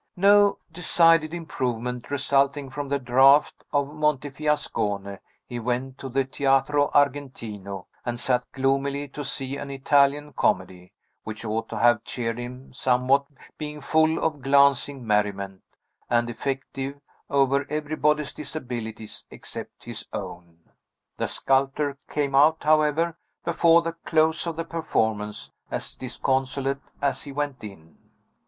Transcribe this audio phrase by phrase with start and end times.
[0.17, 7.85] No decided improvement resulting from the draught of Montefiascone, he went to the Teatro Argentino,
[8.03, 10.91] and sat gloomily to see an Italian comedy,
[11.23, 13.27] which ought to have cheered him somewhat,
[13.59, 15.61] being full of glancing merriment,
[16.09, 16.99] and effective
[17.29, 20.61] over everybody's disabilities except his own.
[21.17, 27.31] The sculptor came out, however, before the close of the performance, as disconsolate as he
[27.31, 27.99] went in.